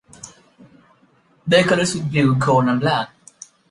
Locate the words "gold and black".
2.33-3.11